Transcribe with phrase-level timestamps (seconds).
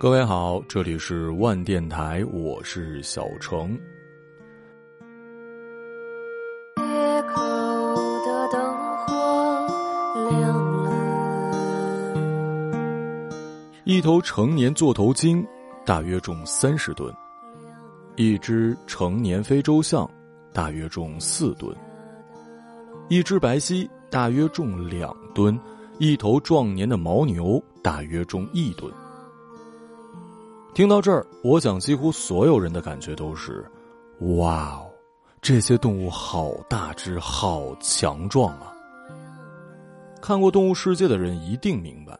[0.00, 3.76] 各位好，这里是万电台，我是小程。
[6.76, 6.82] 街
[7.22, 7.42] 口
[8.24, 8.62] 的灯
[9.08, 9.66] 火
[10.30, 10.92] 亮了，
[13.82, 15.44] 一头成年座头鲸
[15.84, 17.12] 大约重三十吨，
[18.14, 20.08] 一只成年非洲象
[20.52, 21.76] 大约重四吨，
[23.08, 25.58] 一只白犀大约重两吨，
[25.98, 28.88] 一头壮年的牦牛大约重一吨。
[30.78, 33.68] 听到这儿，我想几乎所有人的感觉都是：
[34.36, 34.86] 哇哦，
[35.42, 38.72] 这些动物好大只，好强壮啊！
[40.22, 42.16] 看过《动物世界》的人一定明白，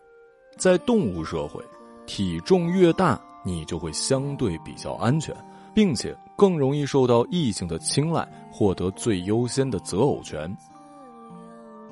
[0.56, 1.62] 在动物社会，
[2.04, 5.32] 体重越大，你就会相对比较安全，
[5.72, 10.52] 并且更容易受到异性的青睐，获得最优先的择偶权。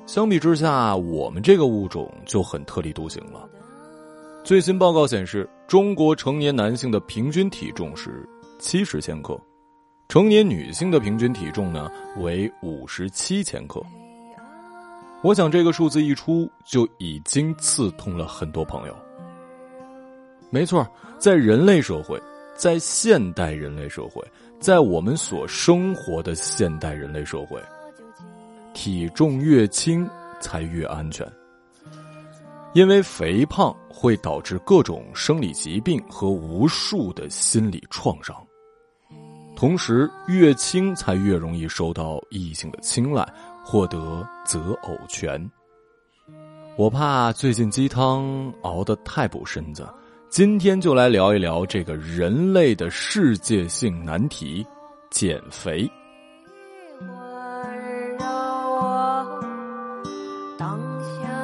[0.05, 3.47] 相比之下，我们这个物种就很特立独行了。
[4.47, 8.25] 最新报告显示，中国成年男性的平均体重是
[8.57, 9.37] 七十千克，
[10.07, 13.83] 成年女性的平均体重呢为五十七千克。
[15.21, 18.95] 我想这个数字一出，就已经刺痛了很多朋友。
[20.49, 20.87] 没错，
[21.19, 22.17] 在人类社会，
[22.55, 24.25] 在现代人类社会，
[24.61, 27.61] 在我们所生活的现代人类社会，
[28.73, 31.29] 体重越轻才越安全。
[32.77, 38.35] 因为肥胖会导致各种生理疾病和无数的心理创伤，
[39.55, 43.27] 同时越轻才越容易受到异性的青睐，
[43.65, 45.43] 获得择偶权。
[46.75, 49.89] 我怕最近鸡汤熬得太补身子，
[50.29, 54.63] 今天就来聊一聊这个人类的世界性难题——
[55.09, 55.89] 减肥。
[60.59, 61.36] 当下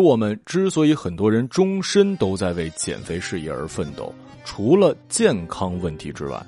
[0.00, 4.12] 我们之所以很多人终身都在为减肥事业而奋斗，
[4.44, 6.44] 除了健康问题之外，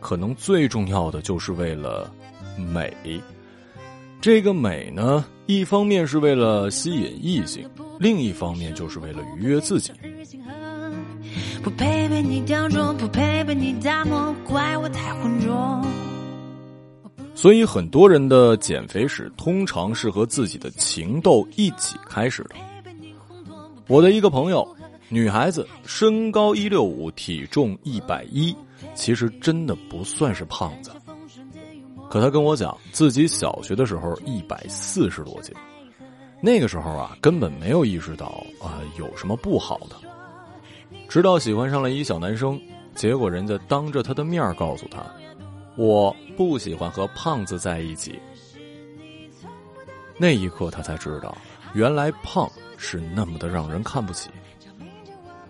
[0.00, 2.10] 可能最重要的就是为了
[2.56, 2.94] 美。
[4.20, 9.92] 这个美呢，一方面是为了吸引异性，另一方面就是为了愉悦自己。
[11.62, 16.09] 不配被你雕琢，不配被你打磨，怪我太浑浊。
[17.40, 22.50] 所以，很多人的减肥史通常是和自己的情窦一起开始的。
[23.88, 24.76] 我的一个朋友，
[25.08, 28.54] 女孩子，身高一六五，体重一百一，
[28.94, 30.90] 其实真的不算是胖子。
[32.10, 35.54] 可她跟我讲，自己小学的时候一百四十多斤，
[36.42, 38.26] 那个时候啊，根本没有意识到
[38.60, 39.96] 啊有什么不好的。
[41.08, 42.60] 直到喜欢上了一小男生，
[42.94, 45.02] 结果人家当着他的面告诉他。
[45.76, 48.18] 我不喜欢和胖子在一起。
[50.18, 51.36] 那一刻，他才知道，
[51.72, 54.28] 原来胖是那么的让人看不起。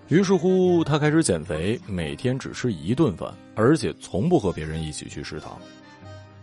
[0.09, 5.59] 于是乎，他开始减肥，每天只吃一顿饭，而且从不和别人一起去食堂，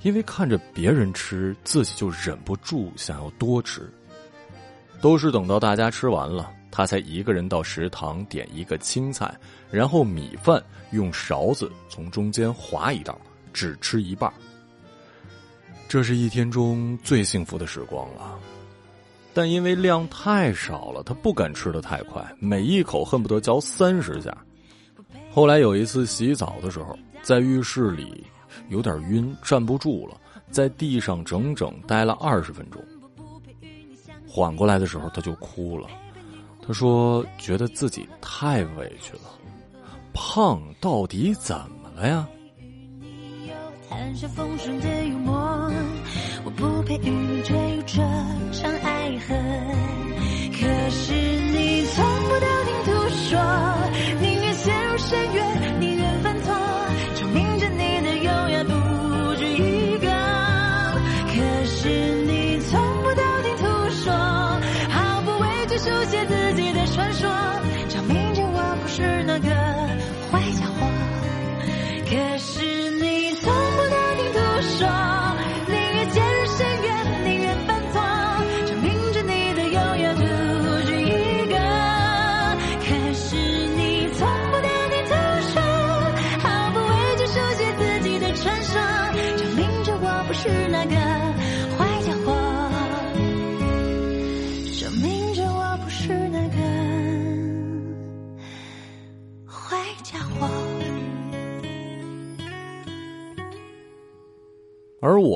[0.02, 3.90] 因为看着别人吃，自己就忍不住想要多吃。
[5.02, 9.34] 都是等到大家吃完了，他才一个人到食堂点一个青菜，
[9.70, 13.20] 然后米饭用勺子从中间划一道。
[13.53, 14.32] 只吃一半，
[15.88, 18.38] 这是一天中最幸福的时光了。
[19.34, 24.35] 但因为量太少了，他不敢吃的太快，每一口恨不得嚼三十下。
[25.32, 28.23] 后来有一次洗澡的时候，在浴室里
[28.70, 32.84] 有点晕，站不住了，在地上整整待了二十分钟。
[34.28, 35.88] 缓过来的时候，他就哭了。
[36.66, 39.29] 他说：“觉得自己太委屈了，
[40.14, 42.28] 胖到底怎么了呀？”
[43.89, 45.34] 谈笑风生的幽默，
[46.43, 47.95] 我不配与你坠入这
[48.51, 49.34] 场爱河。
[50.51, 53.39] 可是你从不道听途说，
[54.22, 56.53] 宁愿陷入深渊，宁愿犯错，
[57.16, 60.07] 证明着你的优雅不止一个。
[61.34, 61.87] 可是
[62.25, 64.13] 你从不道听途说，
[64.89, 67.29] 毫不畏惧书写自己的传说，
[67.87, 69.49] 证明着我不是那个
[70.29, 70.75] 坏家伙。
[72.09, 72.57] 可是。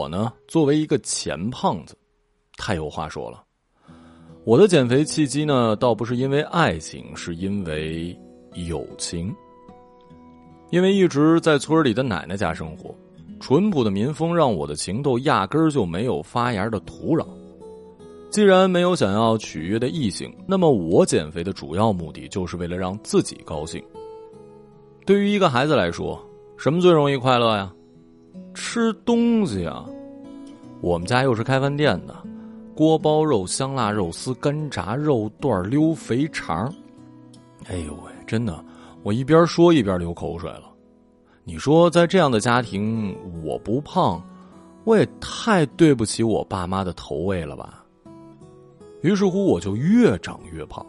[0.02, 1.96] 我呢，作为一个前胖子，
[2.58, 3.44] 太有话说了。
[4.44, 8.18] 我的减肥契机呢，倒不是因为爱情，是因为
[8.68, 9.32] 友情。
[10.72, 12.96] 因为一直在村里的奶奶家生活，
[13.40, 17.24] 淳朴的民风让我的情窦压根儿就没有发芽的土壤。
[18.32, 23.80] 既然没有想要取悦的异性，那么我减肥的主要目的就是为了让自己高兴。
[25.06, 26.20] 对于一个孩子来说，
[26.58, 27.72] 什么最容易快乐呀？
[28.54, 29.86] 吃东西啊！
[30.82, 32.16] 我们家又是开饭店的，
[32.76, 36.74] 锅包肉、香辣肉丝、干炸肉段、溜肥肠。
[37.68, 38.64] 哎呦喂，真的，
[39.04, 40.64] 我一边说一边流口水了。
[41.44, 44.22] 你说，在这样的家庭，我不胖，
[44.84, 47.84] 我也太对不起我爸妈的投喂了吧？
[49.02, 50.86] 于是乎，我就越长越胖。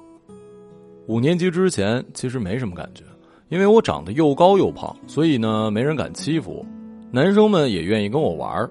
[1.07, 3.05] 五年级之前，其实没什么感觉，
[3.49, 6.67] 因为我长得又高又胖，所以呢，没人敢欺负我，
[7.15, 8.71] 男生们也愿意跟我玩儿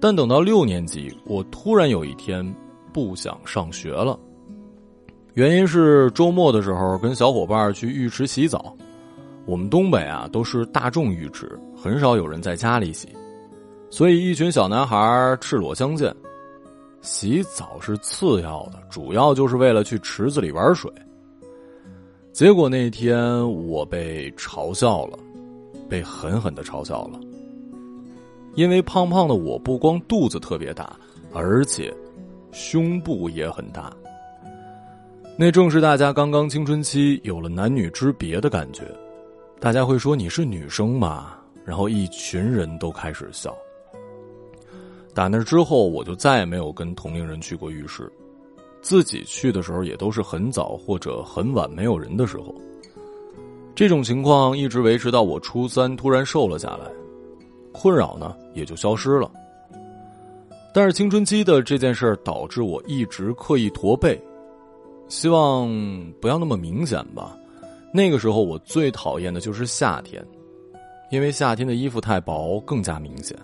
[0.00, 2.42] 但等到六年级，我突然有一天
[2.94, 4.18] 不想上学了，
[5.34, 8.74] 原因是周末的时候跟小伙伴去浴池洗澡。
[9.44, 13.06] 我们东北啊，都是大众浴池，很少有人在家里洗，
[13.90, 16.14] 所以一群小男孩赤裸相见。
[17.02, 20.90] 洗澡是次要的，主要就是为了去池子里玩水。
[22.32, 25.18] 结果那天我被嘲笑了，
[25.88, 27.20] 被狠狠的嘲笑了。
[28.54, 30.96] 因为胖胖的我不光肚子特别大，
[31.32, 31.92] 而且
[32.52, 33.92] 胸部也很大。
[35.36, 38.84] 那正是大家刚刚青春期有了男女之别的感觉。
[39.58, 41.36] 大家会说你是女生吗？
[41.64, 43.56] 然后一群人都开始笑。
[45.14, 48.12] 打那之后，我就再也没有跟同龄人去过浴室，
[48.82, 52.54] 自己去的时候也都是很早或者很晚没有人的时候。
[53.74, 56.90] 这种情况一直维持到我初三突然瘦了下来，
[57.72, 59.30] 困扰呢也就消失了。
[60.72, 64.20] 但是青春期的这件事儿导致我一直刻意驼背，
[65.08, 65.68] 希望
[66.20, 67.36] 不要那么明显吧。
[67.92, 70.24] 那个时候我最讨厌的就是夏天，
[71.10, 73.36] 因为夏天的衣服太薄，更加明显。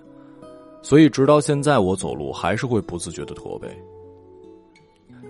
[0.83, 3.69] 所以，直到现在，我走路还是会不自觉的驼背。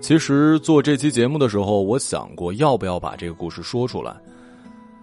[0.01, 4.15] 其实做这期节目的时候，我想过要不要把这个故事说出来，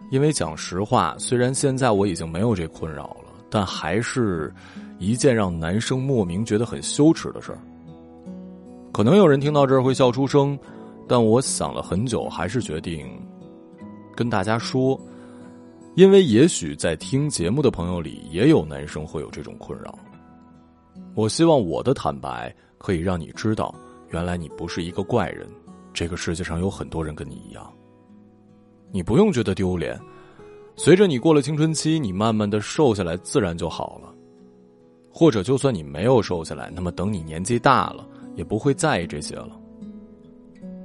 [0.10, 4.54] 因为讲实话，虽然现在我已经没有这困扰了，但还是
[5.00, 7.60] 一件让男生莫名觉得很羞耻的事儿。
[8.94, 10.58] 可能有人听到这儿会笑出声，
[11.08, 13.08] 但我想了很久，还是决定
[14.16, 15.00] 跟大家说，
[15.96, 19.94] 因为也许在听节目的朋友里，也有男生会有这种困扰。
[21.14, 23.76] 我希望我的坦白可以让你知道，
[24.10, 25.48] 原来你不是一个怪人，
[25.94, 27.72] 这个世界上有很多人跟你一样。
[28.92, 30.00] 你不用觉得丢脸，
[30.76, 34.14] 随着你过了青春期，你慢慢的瘦下来，自然就好了。
[35.12, 39.60] 或者，就算你没有瘦下来，那么等你年纪大了，也不会在意这些了。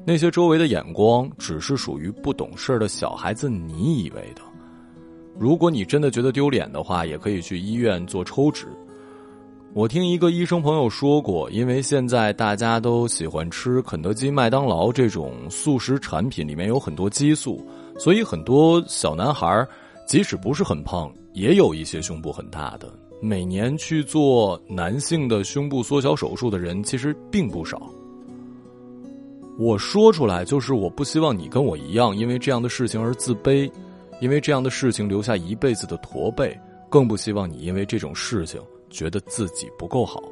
[0.04, 4.42] 那些周围的眼光，只是属于不懂事的小孩子，你以为的。
[5.38, 8.66] 如果你真的觉得丢脸的话，也可以去医院做抽脂。
[9.74, 17.66] 我听一个医生朋友说过，因为现在大家都喜欢吃肯德基、麦当劳这种速食产品，里面有很多激素，
[17.98, 19.66] 所以很多小男孩
[20.06, 22.92] 即使不是很胖，也有一些胸部很大的。
[23.22, 27.80] 每年去做男性的胸部缩小手术的人其实并不少。
[29.58, 33.70] 我说出来就是我不希望你跟我一样，因为这样的事情而自卑，
[34.20, 36.54] 因为这样的事情留下一辈子的驼背，
[36.90, 38.60] 更不希望你因为这种事情。
[38.92, 40.22] 觉得自己不够好。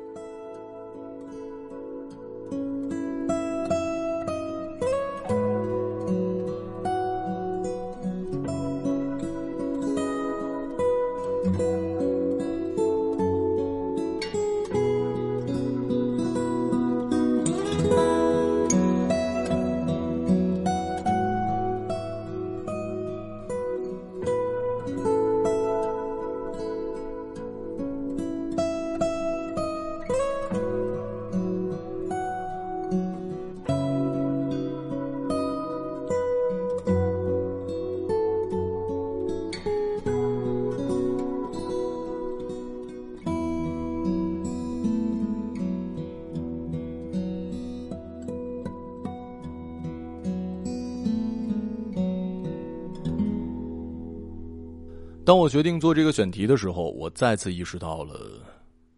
[55.31, 58.43] 当我决定做这个选题的时候，我再次意识到了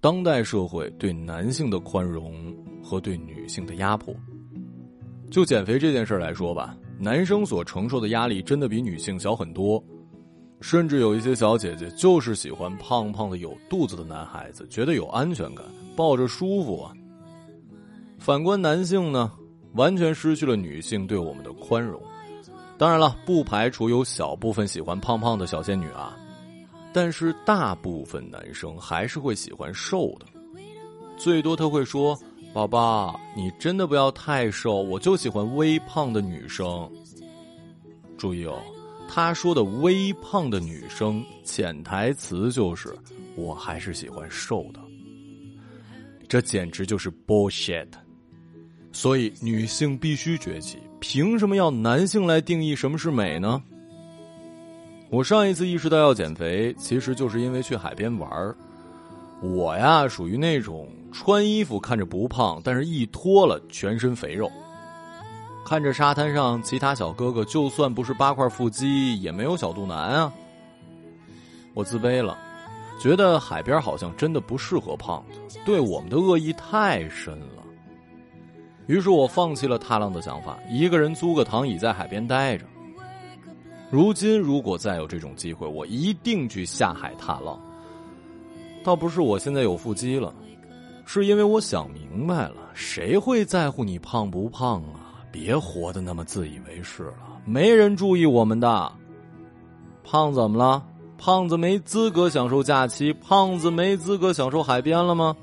[0.01, 4.17] 当代社会对男性的宽容和对女性的压迫。
[5.31, 9.85] 就减肥这件事来说吧，男生所承受的压力真的比女性小很多。
[10.63, 15.63] 甚至有一些小姐姐就是喜欢胖胖的有肚子的男孩子，觉得有安全感，
[15.95, 16.95] 抱着舒服啊。
[18.19, 19.31] 反观男性呢，
[19.75, 22.01] 完全失去了女性对我们的宽容。
[22.79, 26.19] 当然了，不排除有小部分喜欢胖胖的小仙女啊，
[26.93, 30.27] 但是大部分男生还是会喜欢瘦的。
[31.17, 32.19] 最多他会说
[32.53, 36.91] ：“宝宝，你真的不要太瘦，我就喜欢微胖的女生。”
[38.19, 38.61] 注意哦。
[39.15, 42.97] 他说的“微胖的女生”，潜台词就是
[43.37, 44.81] 我还是喜欢瘦的。
[46.27, 47.89] 这简直就是 bullshit。
[48.91, 53.63] 所以女性必须崛起，凭什么要男性来定义什么是美呢？
[55.13, 58.55] 我上一次意识到要减肥，其实就是因为去海边玩
[59.43, 64.51] 我呀，属于那种穿衣服看着不胖，但是一脱了全身肥肉。
[65.67, 70.33] 看着沙滩上其他小哥哥，就算不是八块腹肌，也没有小肚腩啊。
[71.75, 72.39] 我自卑了，
[72.99, 77.63] 觉得海边好像真的不适合胖子，对我们的恶意太深了。
[78.87, 82.65] 于是我放弃了踏浪的想法，一个人租个躺椅在海边待着。
[83.93, 87.61] 如今如果再有这种机会，我一定去下海踏浪。
[88.83, 90.35] 倒不是我现在有腹肌了，
[91.05, 95.21] 是因为我想明白了，谁会在乎你胖不胖啊？
[95.31, 98.91] 别活得那么自以为是了，没人注意我们的。
[100.03, 100.83] 胖怎么了？
[101.19, 103.13] 胖子没资格享受假期？
[103.13, 105.37] 胖子没资格享受海边了吗？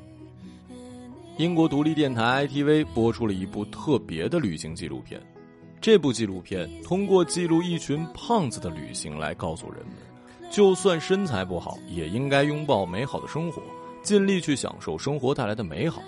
[1.37, 5.21] 英国独立电台 ITV 播出了一部特别的旅行纪录片，
[5.81, 13.61] 这部纪录片通过记录一群胖子的旅行来告诉人们，就算身材不好，也应该拥抱美好的生活，
[14.03, 16.01] 尽力去享受生活带来的美好。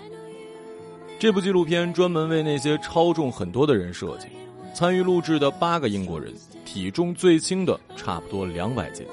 [1.18, 4.26] 这部纪录片专门为那些超重很多的人设计，
[4.74, 6.34] 参与录制的八个英国人，
[6.66, 9.06] 体重最轻的差不多两百斤。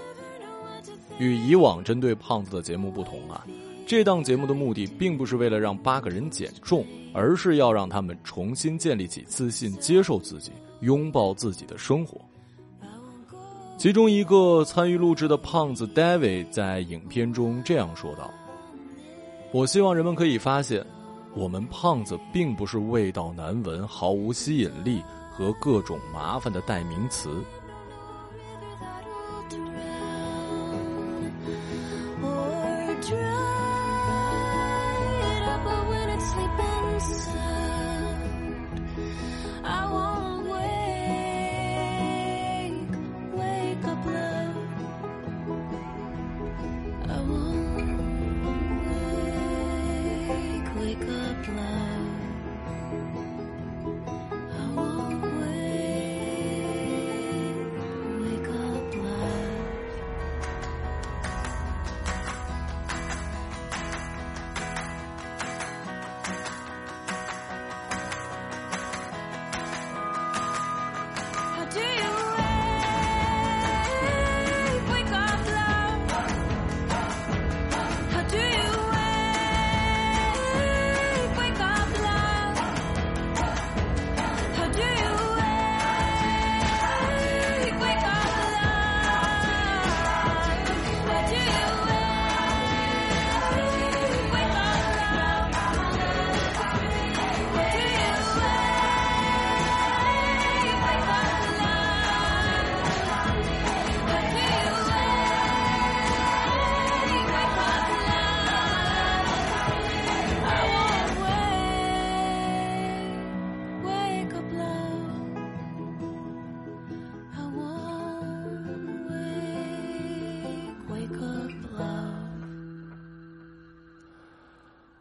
[1.20, 3.46] 与以往针对胖子的节目不同啊，
[3.90, 12.22] 这档节目的目的并不是为了让八个人减重，而是要让他们重新建立起自信，接受自己，拥抱自己的生活。
[13.80, 18.30] 其中一个参与录制的胖子 David 在影片中这样说道
[19.52, 20.86] ：“我希望人们可以发现。”
[21.34, 27.44] 我们胖子并不是味道难闻、毫无吸引力和各种麻烦的代名词。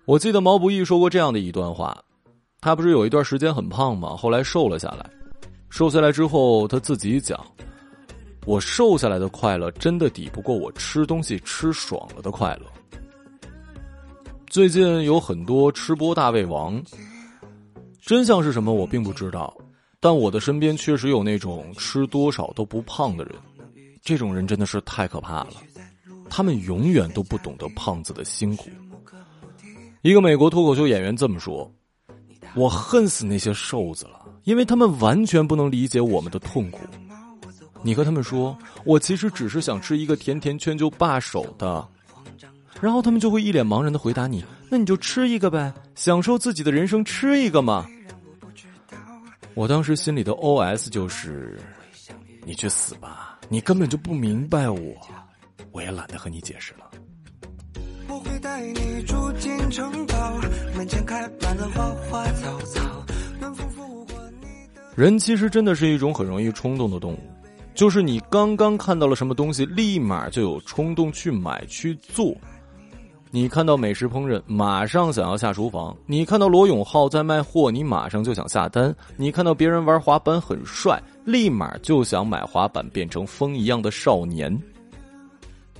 [0.08, 2.02] 我记得毛不易说过这样的一段话，
[2.62, 4.16] 他不是有一段时间很胖吗？
[4.16, 5.04] 后来瘦了下来，
[5.68, 7.38] 瘦下来之后他自己讲
[8.46, 12.64] ：“我瘦下来的快乐真的抵不过我吃东西吃爽了的快乐。”
[14.48, 16.82] 最近有很多吃播大胃王，
[18.00, 19.54] 真相是什么我并不知道，
[20.00, 23.34] 但我的身边确实有那种吃多少都不胖的人，
[24.02, 25.56] 这种人真的是太可怕了，
[26.30, 28.70] 他们永远都不懂得胖子的辛苦。
[30.02, 31.70] 一个美国脱口秀演员这么说
[32.54, 36.80] ：“我恨死那些瘦子了，因为他们完全不能理解我们的痛苦。
[37.82, 41.86] 你和他们说，我其实只是想吃一个甜甜圈就罢手的，
[42.80, 47.84] 然后他们就会一脸茫然的回答你：那你就吃一个呗，享受自己的人生，吃一个嘛。
[49.54, 51.60] 我当时心里的 O S 就是：
[52.44, 53.38] 你去死吧！
[53.48, 54.78] 你根本就不明白我，
[55.72, 56.87] 我也懒得和你解释了。
[58.08, 60.40] 我会带你住进城堡，
[60.74, 62.80] 门前开满了花花草草，
[63.38, 64.80] 暖风拂过你的。
[64.96, 67.18] 人其实真的是一种很容易冲动的动物，
[67.74, 72.34] 就是你刚刚看到了什么东西，立马就有冲动去买去做。
[73.30, 84.50] 你看到美食烹饪，马上想要下厨房；你看到罗永浩在卖货，你马上就想下单；你看到别人玩滑板很帅，立马就想买滑板，变成风一样的少年。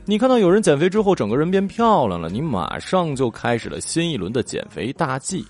[0.09, 5.45] 你看到有人减肥之后整个人变漂亮了，你马上就开始了新一轮的减肥大计。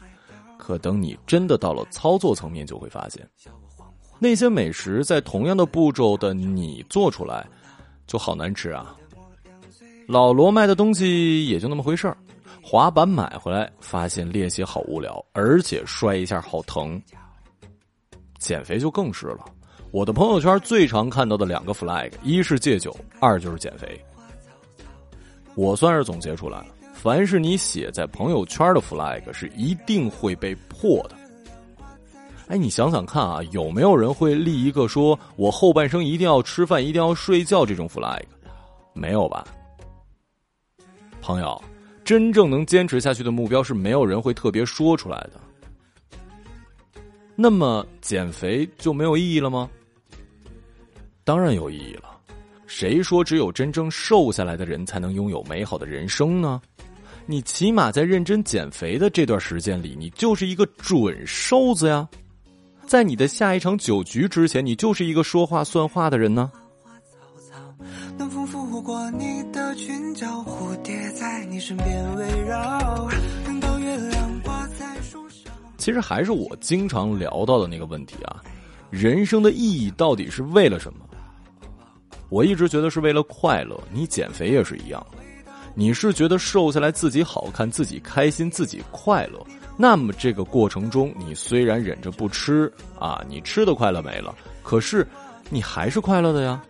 [0.56, 3.24] 可等你真的到了操作层面，就会发现，
[4.18, 7.46] 那些美食在同样的步骤的你做出来，
[8.04, 8.96] 就好难吃啊。
[10.08, 12.16] 老罗卖的东西也就那么回事儿，
[12.60, 17.00] 滑板买回来发现练习好无聊，而且摔一下好疼。
[18.40, 19.44] 减肥就更是了，
[19.92, 24.04] 我的朋友圈最常看到的两个 flag，一是戒酒，二就是减肥。
[25.58, 31.16] 我算是总结出来了，凡是你写在朋友圈的 flag 是一定会被破的。
[32.46, 38.22] 哎，你想想看啊，有没有人会立一个说我后半生一定要吃饭，一定要睡觉这种 flag？
[38.92, 39.44] 没有吧？
[41.20, 41.60] 朋友，
[42.04, 45.40] 真正能坚持下去的目标是没有人会特别说出来的。
[47.34, 49.68] 那么减肥就没有意义了吗？
[51.24, 52.07] 当然有意义了。
[52.68, 56.60] 谁说只有真正瘦下来的人才能拥有美好的人生呢？
[57.24, 62.06] 你起码在认真减肥的这段时间里，你就是一个准瘦子呀。
[62.86, 66.52] 在你的下一场酒局之前，你就是一个说话算话的人呢。
[68.16, 73.08] 暖风拂过你的裙角，蝴蝶在你身边围绕，
[73.44, 75.50] 等到月亮挂在树梢。
[75.78, 78.42] 其实还是我经常聊到的那个问题啊，
[78.90, 81.07] 人生的意义到底是为了什么？
[82.28, 83.78] 我一直觉得是为了快乐。
[83.92, 85.18] 你减肥也是一样的，
[85.74, 89.44] 你是觉得瘦下来自己好看、自己开心、自己快乐，
[89.76, 95.06] 那么这个过程中，你虽然忍着不吃啊，你吃的快乐没了，可是
[95.50, 96.62] 你还是快乐的呀。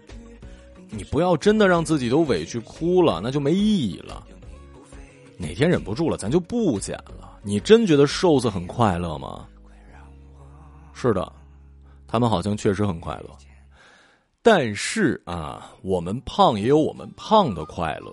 [0.91, 4.25] 你不要真的让自己都委屈哭了，那就没意义了。
[5.37, 7.39] 哪天忍不住了，咱就不减了。
[7.43, 9.47] 你真觉得瘦子很快乐吗？
[10.95, 11.31] 是的，
[12.07, 13.31] 他们好像确实很快乐。
[14.51, 18.11] 但是啊，我们胖也有我们胖的快乐。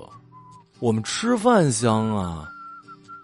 [0.80, 2.52] 我们吃饭香啊，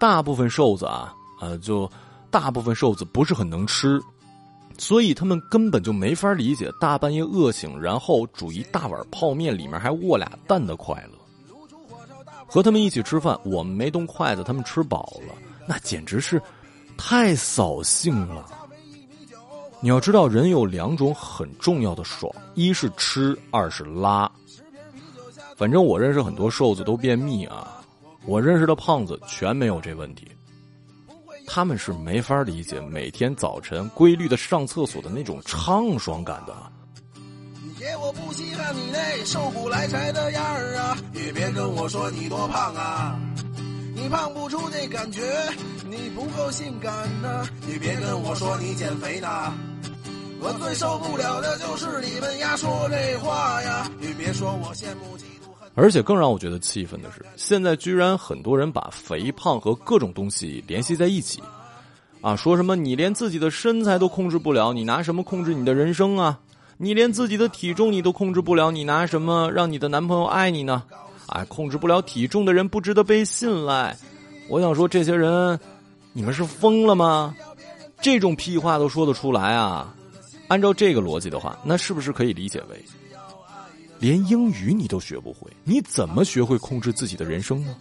[0.00, 1.86] 大部分瘦子啊，呃，就
[2.30, 4.00] 大部分瘦子不是很能吃。
[4.78, 11.18] 所以他们根本就没法理解大半夜饿醒，然后煮一大碗泡面，里面还卧俩蛋的快乐。
[12.46, 15.34] 和他们一起吃饭，我们没动筷子，他们吃饱了，
[15.68, 16.40] 那简直是
[16.96, 18.46] 太扫兴了。
[19.84, 24.30] 你要知道，人有两种很重要的爽，一是吃，二是拉。
[25.56, 27.82] 反正我认识很多瘦子都便秘啊，
[28.24, 30.28] 我认识的胖子全没有这问题。
[31.48, 36.54] 他们是没法理解每天早晨规律的上厕所的那种畅爽感的。
[37.80, 40.96] 爷，我不稀罕你那瘦不来柴的样儿啊！
[41.12, 43.18] 也别跟我说你多胖啊，
[43.96, 45.20] 你胖不出那感觉，
[45.90, 47.44] 你不够性感呐！
[47.68, 49.28] 也别跟我说你减肥呢，
[50.44, 53.88] 我最受不了的就是你们丫说这话呀！
[54.00, 55.70] 你别说我羡慕嫉妒恨。
[55.76, 61.40] 而且更让我觉得气愤的是，现在居然很多人把肥胖和各种东西联系在一起，
[62.20, 66.40] 啊，说什么你连自己的身材都控制不了，你拿什么控制你的人生啊？
[66.76, 70.82] 你连自己的体重你都控制不了，你拿什么让你的男朋友爱你呢？
[71.26, 73.96] 啊，控制不了体重的人不值得被信赖。
[74.48, 75.56] 我想说，这些人，
[76.12, 77.32] 你们是疯了吗？
[78.00, 79.94] 这种屁话都说得出来啊？
[80.52, 82.84] 按照这个逻辑的话，那是不是可以理解为？
[83.98, 87.74] 连英语你都学不会，你怎么学会控制自己的人生呢？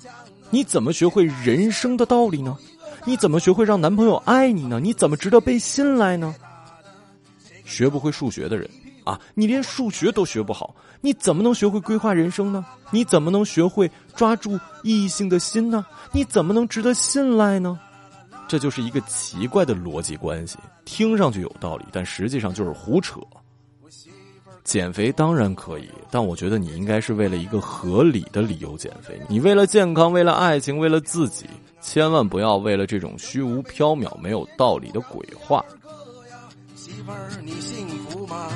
[0.50, 2.58] 你怎么学会人生的道理呢？
[3.04, 4.80] 你怎么学会让男朋友爱你呢？
[4.80, 6.34] 你怎么值得被信赖呢？
[7.66, 8.70] 学不会数学的人
[9.04, 12.66] 啊，你连数学都学不好，你怎么能学会规划人生呢？
[12.90, 15.86] 你怎么能学会抓住异性的心呢？
[16.14, 17.78] 你怎么能值得信赖呢？
[18.52, 23.22] 这就是一个奇怪的逻辑关系，听上去有道理，但实际上就是胡扯。
[24.66, 29.18] 减肥当然可以，但我觉得你应该是为了一个合理的理由减肥。
[29.30, 31.46] 你为了健康，为了爱情，为了自己，
[31.80, 35.64] 千万不要为了这种虚无缥缈、没有道理的鬼话。
[36.76, 38.50] 媳妇儿，你幸福吗？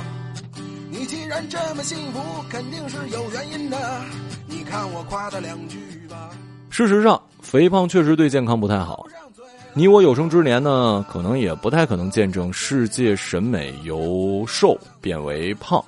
[0.90, 4.02] 你既然这么幸福，肯定是有原因的。
[4.46, 6.28] 你看我夸他两句吧。
[6.68, 9.06] 事实上，肥胖确实对健康不太好。
[9.78, 15.84] 你我有生之年呢，可能也不太可能见证世界审美由瘦变为胖。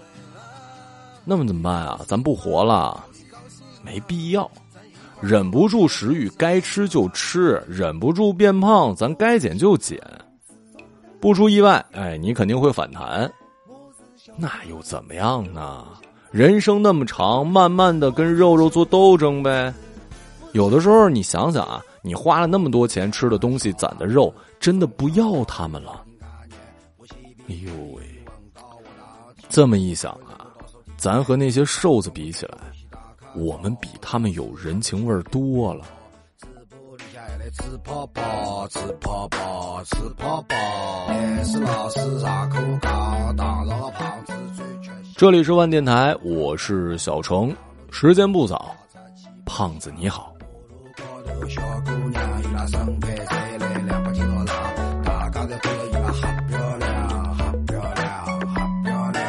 [1.25, 1.99] 那么怎么办啊？
[2.07, 3.03] 咱不活了？
[3.83, 4.51] 没必要。
[5.23, 9.99] 忍不住食欲，该吃就吃；忍不住变胖，咱该减就减。
[11.19, 13.33] 不出意外，哎，你肯定会反弹。
[14.37, 15.87] 那又怎么样呢？
[16.31, 19.73] 人生那么长，慢慢的跟肉肉做斗争呗。
[20.53, 26.03] 有的时候你想想啊，你花了那么多钱吃的东西攒的肉，真的不要他们了。
[27.51, 28.03] 哎呦喂！
[29.51, 30.49] 这么一想啊，
[30.97, 32.57] 咱和那些瘦子比起来，
[33.35, 35.85] 我们比他们有人情味多了。
[37.53, 40.57] 吃泡泡，吃泡泡，吃泡泡，
[45.15, 47.55] 这里是万电台，我是小程，
[47.91, 48.75] 时间不早，
[49.45, 50.33] 胖子你好。
[51.47, 54.55] 小姑娘伊拉身材晒来两百斤老长，
[55.05, 56.89] 大家侪觉得伊拉好漂亮，
[57.35, 58.07] 好漂亮，
[58.49, 59.23] 好漂亮。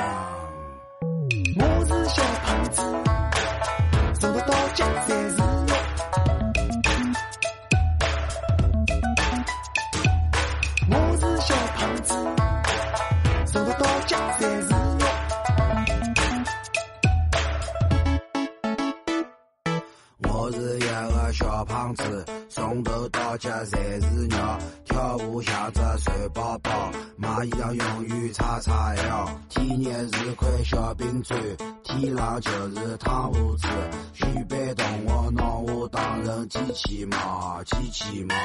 [1.56, 2.82] 我是小胖子，
[4.20, 5.72] 从头到脚侪是肉。
[10.90, 12.10] 我是小胖子，
[13.46, 14.74] 从头到脚侪是肉。
[20.28, 20.58] 我是
[21.40, 24.38] 小胖子，从头到脚侪是肉，
[24.84, 29.26] 跳舞像只帅宝宝，买衣裳永远叉叉腰。
[29.48, 31.40] 天热是块小冰砖，
[31.86, 33.68] 天冷就是汤胡子。
[34.14, 38.36] 全班同学拿我当成机器猫，机器猫。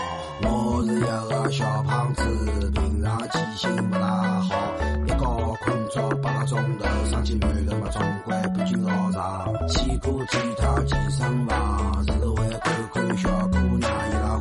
[0.43, 2.23] 我是一个小胖子，
[2.75, 4.55] 平常记性不大好，
[5.61, 9.53] 困着八个钟头，上起没人嘛总归半斤老长。
[9.69, 14.39] 去过几趟健身房，是为看看小姑娘，伊拉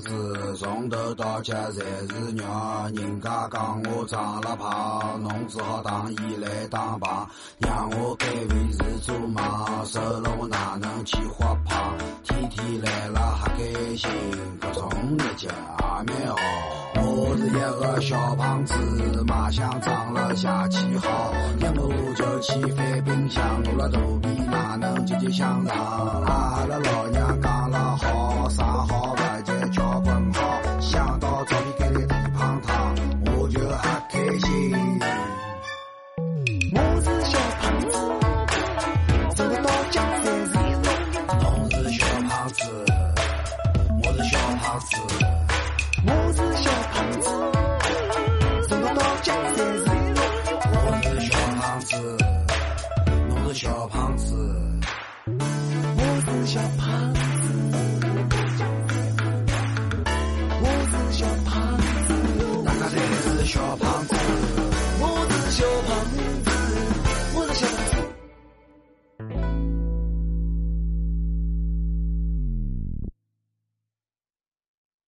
[0.00, 2.44] 子，从头到脚侪是肉。
[2.94, 7.28] 人家讲我长了胖，侬只好当伊来当棒，
[7.58, 9.42] 让我减肥是做梦，
[9.84, 11.94] 瘦了我哪能去发胖？
[12.22, 14.10] 天天来了还开心，
[14.60, 16.36] 各种日脚也蛮好。
[16.96, 18.74] 我是一个小胖子，
[19.26, 25.74] 马相长了邪气好，一我就去翻冰箱，饿了肚皮哪能节节向上？
[25.74, 27.53] 阿拉老娘讲